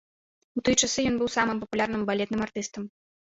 У 0.59 0.63
тыя 0.69 0.77
часы 0.87 1.03
ён 1.09 1.15
быў 1.19 1.29
самым 1.37 1.61
папулярным 1.65 2.03
балетным 2.09 2.41
артыстам. 2.49 2.83